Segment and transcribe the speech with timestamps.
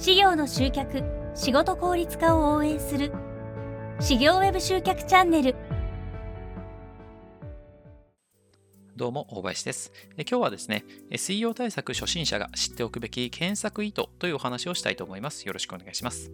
[0.00, 1.02] 事業の集客
[1.34, 3.12] 仕事効率化を応援する。
[4.00, 5.54] 事業ウェブ集客チャンネル。
[9.00, 9.94] どうも、大林です。
[10.18, 15.46] 今日はですね、SEO 対策初心者が知っておくべき検索意図というお話をしたいと思います。
[15.46, 16.30] よろしくお願いします。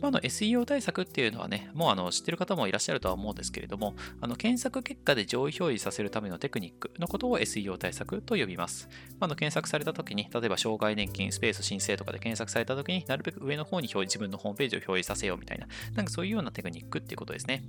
[0.00, 8.88] まあ、の SEO 対策っていうのはね、もうあの知ってる方もいらっしゃるとは思うんですけれども、あの検索結果で上位表示させるためのテクニックのことを SEO 対策と呼びます。
[9.20, 17.64] まあ、の検索されたときに、例えば障害年金、スペース申請とかで検索されたときになるべく上の方に表示自分のホームページを表示させようみたいな、なんかそういうようなテクニックっていうことですね。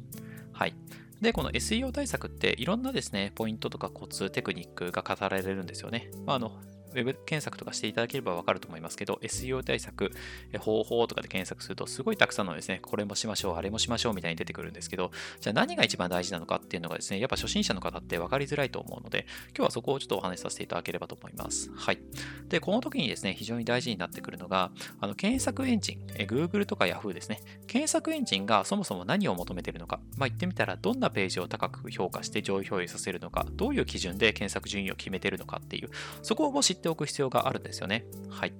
[0.59, 0.75] はい。
[1.21, 6.11] で、この SEO 対策っていろんなですね、ポイントとかコツ、テクニックが語られるんですよね。
[6.25, 6.51] まあ、あの
[6.93, 10.11] ウェブ検索とかしていただければわかると思いますけど、SEO 対策、
[10.59, 19.25] 方法とかで検索すると、すごいたくさんのですね、これもしましょう、あれもしましょうみたいに出てくるんですけど、じゃあ何が一番大事なのかっていうのがですね、やっぱ初心者の方って分かりづらいと思うので、
[19.55, 21.71] 今日はそこをちょっとお話しさせていただければと思います。
[21.75, 21.99] はい。
[22.47, 35.89] で、この時にですね、非常に大事になってくるのが、あの検索エンジン、え Google とか Yahoo ですね、検索エンジンがそもそも何を求めてるのか、まあ、言ってみたら、どんなページを高く評価して上位表示させるのか、どういう基準で検索順位を決めてるのかっていう、
[36.21, 38.05] そこを知っておく必要があるんですよね。
[38.29, 38.53] はい。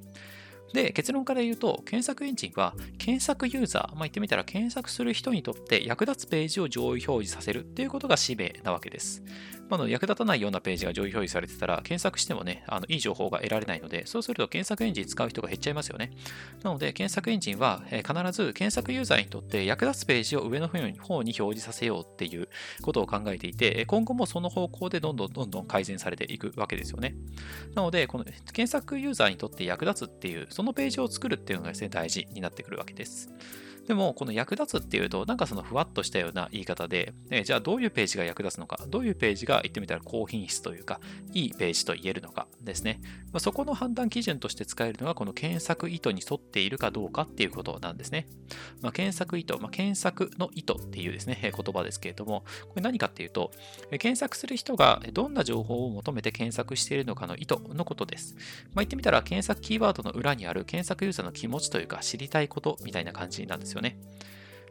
[0.73, 9.23] で、結論から言うと、検索エンジンは検索ユーザー、まあ、言ってみたら検索する人にとって役立つページを上位表示させるっていうことが使命なわけです。
[9.70, 16.11] まあ、の役立たないようなページが上位表示されてたら、検索してもね、あのいい情報が得られないので、そうすると検索エンジン使う人が減っちゃいますよね。
[16.64, 22.50] なので、検索エンジンは、え必ず検索ユーザーにとって役立つページを上の方に表示させようっていう
[22.81, 27.16] ことを考えていて、今後もその方向でどんどんどんどん改善されていくわけですよね。
[27.76, 33.30] なので、この検索ユーザーにとって役立つっていう、そのページを作るっていうのがですね、大事になってくるわけです。
[33.90, 41.00] でも、この役立つっていうと、なんかそのふわっとしたような言い方で、えじゃあどういうページが役立つのか、どういうページが言ってみたら高品質というか、
[41.34, 43.00] いいページと言えるのかですね。
[43.34, 48.28] まあ、そこの判断基準として使えるのが、この検索意図に沿っているかどうかっていうことなんですね。
[48.84, 53.49] まあ、検索意図、まあ、検索の意図っていうですね、言葉ですけれども、これ何かっていうと、
[53.89, 58.36] 検索する人がどんな情報を求めて検索しているのかの意図のことです。
[58.36, 58.45] まあ、
[58.82, 63.98] 言ってみたら、検索キーワードの裏にある検索ユーザーの気持ちというか、知りたいことみたいな感じなんですよね。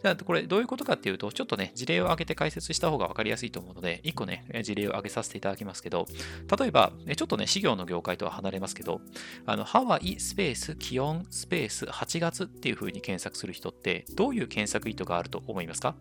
[0.01, 6.07] じゃあ、これどういうことかっていうと、ちょっとね、事例を挙げて解説した方が分かりやすいと思うので、1個ね、事例を挙げさせていただきますけど、
[6.57, 9.01] 例えば、ちょっとね、事業の業界とは離れますけど、
[9.45, 15.97] あのハワイスペース気温スペース8月っていう風に検索する人って、どういう検索意図があると思いますか？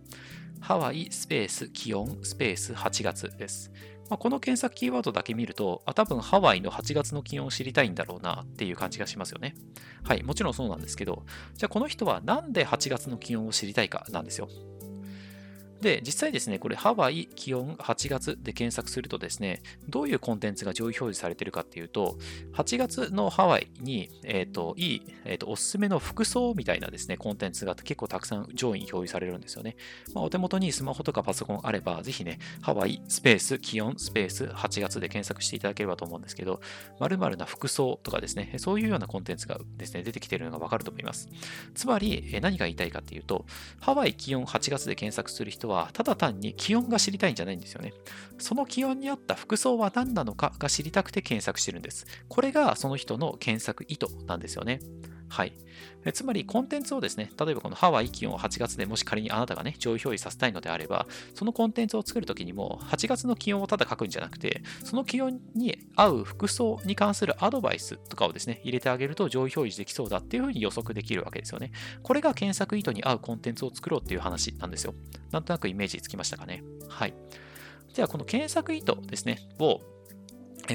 [0.59, 3.71] ハワイスペース気温スペース8月です。
[4.09, 9.55] まあ、この検索キーワードだけ見ると、あ、多分ハワイの8月の気温を知りたいんだろうなっていう感じがしますよね。
[10.03, 11.25] はい、もちろんそうなんですけど、
[11.55, 14.47] じゃあこの人はなんで8月の気温を知りたいかなんですよ。
[15.81, 22.17] で、実際ですね、これハワイ気温8月で検索するとですね、どういうコンテンツが上位表示されているかっていうと、
[22.53, 29.75] 8月のハワイに、えっ、ー、と、いい、えっ、ー、と、おすすめの服装みたいなですね、コンテンツが結構たくさん上位に表示されるんですよね。
[30.13, 36.59] まあ、お手元にスマホとかパソコンあれば、ぜひね、ハワイスペース気温スペース8月で検索していただければと思うんですけど、
[36.99, 41.29] 〇〇な服装とかですね、そういうようなコンテンツがですね、出てきているのがわかると思います。
[41.75, 43.45] つまり、何が言いたいかっていうと、
[43.79, 47.93] ハワイ気温8月で検索する人は、ただ単に気温が知りたいんじゃないんですよね。
[48.37, 52.05] その気温に合った服装は何なのかが知りたくて検索してるんです。
[52.27, 54.79] これがその人の検索意図なんですよね。
[55.29, 55.53] はい。
[56.13, 71.71] つまり、コンテンツをですね、例えばこのハワイ気温を8月でもし仮にあなたがね、上位表示させたいのであれば、そのコンテンツを作るときにも、8月の気温をただ書くんじゃなくて、その気温に合う服装に関するアドバイスとかをですね、入れてあげると上位表示できそうだっていうふうに予測できるわけですよね。
[72.03, 74.93] これが検索意図に合うコンテンツを作ろうっていう話なんですよ。
[75.31, 76.63] なんとなくイメージつきましたかね。
[76.87, 77.13] はい。
[77.93, 79.81] じゃあ、この検索意図ですね、を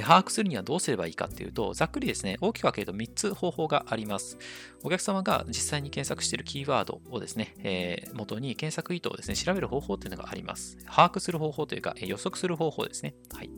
[0.00, 4.38] 把握するにはどうすればいいかっていうと、ざっくりですね、大きく分けると3つ方法があります。
[4.82, 10.78] お客様が実際に検索しているキーワードをですね、えー、元に検索意図をですね、調べる方法っていうのがあります。
[10.86, 13.14] 把握する方法というか、予測する方法ですね。
[13.32, 13.50] はい。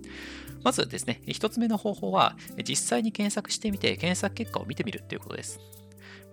[0.62, 2.36] まずですね、1つ目の方法は、
[2.66, 5.60] 実際に検索してみて、検索結果を見てみるっていうことです。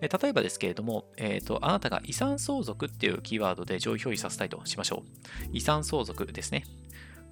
[0.01, 5.49] 例えばですけれども、えーと、あなたが遺産相続っていうキーワードで上位表示させたいとしましょう。
[5.53, 6.63] 遺産相続ですね。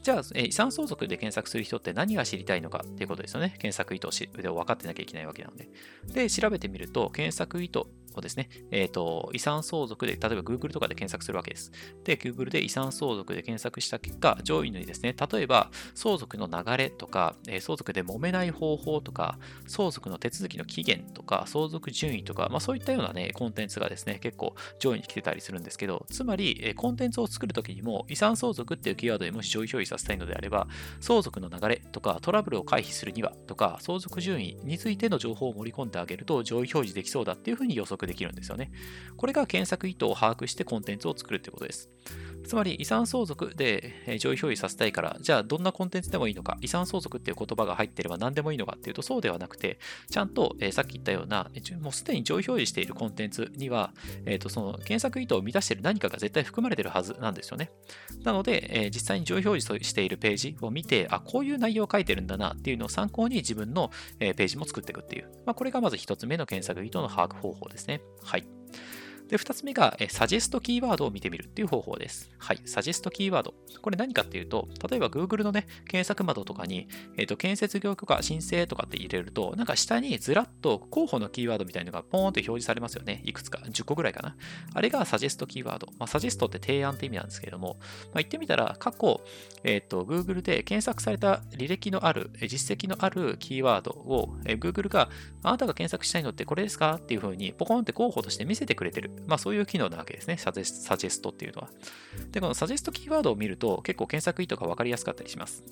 [0.01, 3.49] じゃあ、え遺産相続で検索する人って何が知りたいのかっていうことですよね。
[3.59, 4.07] 検索意図
[4.41, 5.69] で分かってなきゃいけないわけなので。
[6.07, 7.83] で、調べてみると、検索意図
[8.17, 11.71] をですね、えっ、ー、と、遺産相続で、例えば Google とかで検索するわけです。
[12.03, 30.67] で、Google で遺産相続で検索した結果、上位にですね、例えば相続の流れとか、え、相続で揉めない方法とか、相続の手続きの期限とか、相続順位とか、まあそういったようなね、コンテンツがですね、結構上位に来てたりするんですけど、つまり、え、コンテンツを作るときにも、遺産相続っていうキーワードでもし上位表示させたいのであれば、
[30.99, 38.71] 相続の流れとか、トラブルを回避するにはとか、相続順位についての情報を盛り込んであげると、上位表示できそうだっていうふうに予測できるんですよね。
[39.17, 41.89] これが検索意図を把握してコンテンツを作るということです。
[42.49, 49.79] つまり遺産相続で上位表示させたいから、じゃあどんなコンテンツでもいいのか、遺産相続っていう言葉が入ってれば何でもいいのかっていうとそうではなくて、
[50.09, 51.49] ちゃんと、えさっき言ったような、
[51.79, 53.93] もうすでに上位表示しているコンテンツには、
[54.25, 57.69] えー、とその検索意図を満たしている何かが絶対含まれてるはずなんですよね。
[58.23, 67.87] なので、え、実際に上位表示しているページを見て、あ、こういう内容を書いてるんだなっていうのを参考に自分の、えページも作っていくっていう、まあ、これがまず1つ目の検索意図の把握方法です。
[68.23, 68.47] はい。
[69.29, 72.31] で、2つ目が、サジェストキーワードを見てみるっていう方法です。
[72.39, 73.53] はい、サジェストキーワード。
[73.81, 83.21] これ何かっていうと、例えば Google のね、検索窓とかに、えっ、と、建設業許可申請とかって入れると、なんか下にずらっと候補のキーワードみたいなのがポーンって表示されますよね。
[83.23, 84.35] いくつか、10個ぐらいかな。
[84.73, 85.87] あれがサジェストキーワード。
[85.99, 89.21] まあ、サジェストって提案って意味なんですけれども、まあ、言ってみたら、過去、
[89.63, 95.09] えっ、と、Google で検索された履歴のある、実績のあるキーワードを、えー、Google が、
[95.43, 96.95] あなたが検索したいのってこれですか？
[96.95, 99.11] っていうふうに、ポコンって候補として見せてくれてる。
[99.27, 100.37] まあ、そういう機能なわけですね。
[100.37, 101.69] サジェストっていうのは。
[102.31, 105.63] で、このサジェストキーワードを見ると結構検索意図が分かりやすかったりします。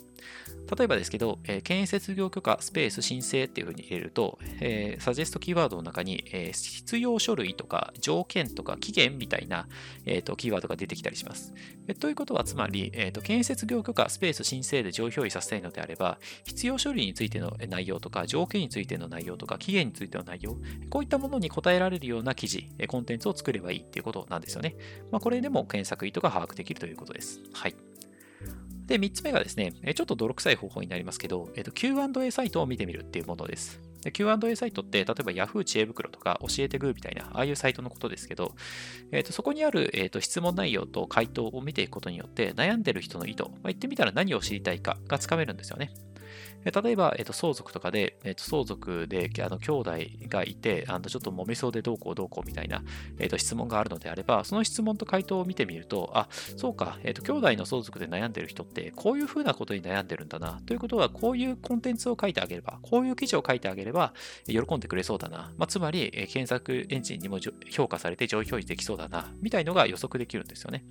[0.77, 9.67] 例えばですけど、えー、建設業許可スペース申請っていうふうに入れると、えー、サジェストキーワードの中に、えー、必要書類とか条件とか期限みたいな、
[10.05, 11.53] えーと、キーワードが出てきたりします。
[11.88, 20.57] えということは、つまり、えーと、建設業許可スペース申請で上表示させたいのであれば、必要書類についての内容とか、条件についての内容とか、期限についての内容、
[20.89, 24.75] こういったものに答えられるような記事、コンテンツを作ればいいっていうことなんですよね。
[25.12, 27.42] まあ、これでも検索意図が把握できるということです。
[27.54, 27.75] はい。
[28.88, 33.81] で、3つ目がですね、ちょっと泥臭い方法になりますけど、えっと、Q&A サイトを見てみるっていうものです。
[34.13, 38.56] Q&A サイトって、例えば Yahoo 知恵袋とか教えてグーみたいな、ああいうサイトのことですけど、
[39.12, 45.92] えー、とそこにある、えー、と質問内容と回答を見ていくことによって、悩んでる人の意図、まあ、言ってみたら何を知りたいかがつかめるんですよね。
[46.72, 49.92] 例えば、えっと、相続とかで、えっと、相続で、あの、兄弟
[50.28, 52.84] がいて、あの、ちょっと揉めそうでどうこうどうこうみたいな、
[53.19, 60.62] えっと、質問があるのであれば、その質問と回答を見てみると、あ、そうか、えっと、兄弟の相続で悩んでる人って、こういうふうなことに悩んでるんだな。
[60.66, 64.14] ということは、こういうコンテンツを書いてあげれば、こういう記事を書いてあげれば、
[64.48, 65.54] 喜んでくれそうだな。
[65.58, 70.86] まあ、つまり、検索エンジンにも評価されて上位表示できそうだな、みたいのが予測できるんですよね。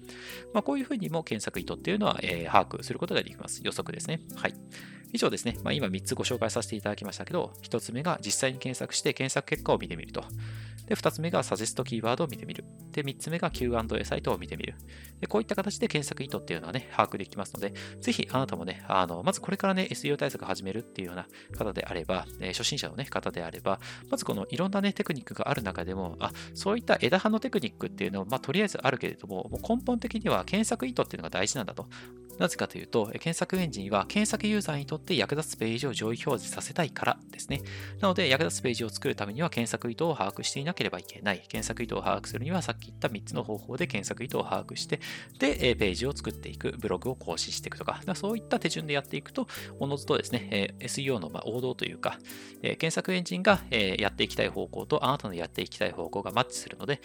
[0.52, 3.60] まあ、こういうふうにも検索意図っていうのは、えー、把握することができます。
[3.64, 4.20] 予測ですね。
[4.36, 4.54] はい。
[5.16, 10.22] 以上ですね、まあ、今3つご紹介させていただきましたけど、1つ目が実際に検索して検索結果を見てみると。
[10.86, 12.64] で、2つ目がサジェストキーワードを見てみる。
[12.92, 14.74] で、3つ目が Q&A サイトを見てみる。
[15.20, 21.26] で、こういった形で検索意図っていうのはね、把握できますので、ぜひあなたもね、あの、まずこれからね、SEO 対策始めるっていうような
[21.56, 23.80] 方であれば、えー、初心者のね、方であれば、
[24.10, 31.88] まずこのいろんなね、テクニックがある中でも、あ、そういった枝葉のテクニックっていうのは、まあ、とりあえずあるけれども、もう根本的には検索意図っていうのが大事なんだと。
[32.38, 37.62] なぜかというと、検索エンジンは検索ユーザーにとって役立つページを上位表示させたいからですね。
[38.00, 41.38] なので、役立つページを作るためには検索意図を把握していなければいけない。
[41.48, 45.00] 検索意図を把握するには、さっき言った3つの方法で検索意図を把握して、
[45.38, 49.48] で、ページを作っていく、ブログを更新していくとか、そういった手順でやっていくと、
[49.78, 52.18] おのずとですね、SEO の王道というか、
[52.62, 57.00] 検索エンジンがやっていきたい方向とあなたのやっていきたい方向がマッチするので、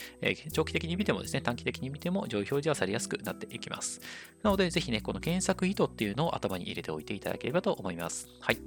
[0.51, 4.01] 長期的に見てもですね、短期的に見ても上位表示はされやすくなっていきます。
[4.44, 8.28] なので、ぜひね、この検索意図っていうのを頭に入れておいていただければと思います。
[8.40, 8.58] はい。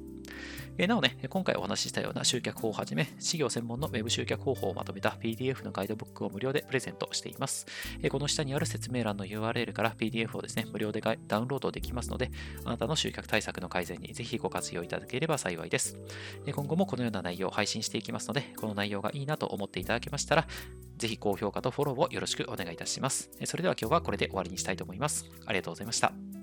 [0.76, 7.66] えなおね、今回お話ししたような集客法をはじめ、事業専門の Web 集客方法をまとめた PDF のガイドブックを無料でプレゼントしています。
[8.02, 12.32] えこの下にある説明欄の URL から PDF をですね、無料でダウンロードできますので、
[12.64, 15.96] あなたの集客対策の改善にぜひご活用いただければ幸いです。
[16.44, 20.48] え今後もこのような内容を配信していきますので、この内容がいいなと思っていただけましたら、
[20.96, 23.30] ぜひ高評価とフォローをよろしくお願いいたします。
[23.44, 25.30] それでは今日はこれで終わりにしたいと思います。
[25.46, 26.33] ありがとうございました。